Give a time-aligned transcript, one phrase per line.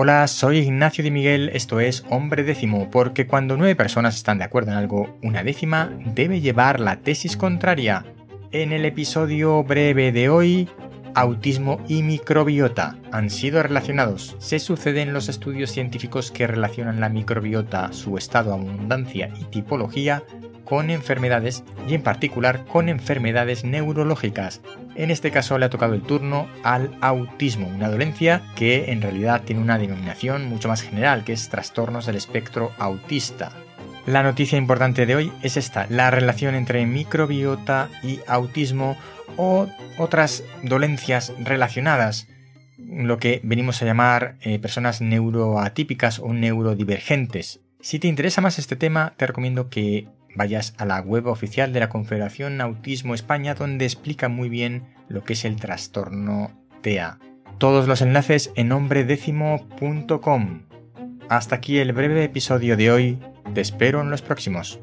[0.00, 4.44] Hola, soy Ignacio de Miguel, esto es Hombre Décimo, porque cuando nueve personas están de
[4.44, 8.04] acuerdo en algo, una décima debe llevar la tesis contraria.
[8.52, 10.68] En el episodio breve de hoy,
[11.16, 14.36] autismo y microbiota han sido relacionados.
[14.38, 20.22] Se suceden los estudios científicos que relacionan la microbiota, su estado, abundancia y tipología
[20.68, 24.60] con enfermedades y en particular con enfermedades neurológicas.
[24.96, 29.42] En este caso le ha tocado el turno al autismo, una dolencia que en realidad
[29.44, 33.52] tiene una denominación mucho más general, que es trastornos del espectro autista.
[34.04, 38.98] La noticia importante de hoy es esta, la relación entre microbiota y autismo
[39.36, 42.26] o otras dolencias relacionadas,
[42.76, 47.60] lo que venimos a llamar eh, personas neuroatípicas o neurodivergentes.
[47.80, 51.80] Si te interesa más este tema, te recomiendo que vayas a la web oficial de
[51.80, 57.18] la Confederación Autismo España donde explica muy bien lo que es el trastorno TEA.
[57.58, 60.62] Todos los enlaces en nombredécimo.com.
[61.28, 63.18] Hasta aquí el breve episodio de hoy.
[63.52, 64.80] Te espero en los próximos.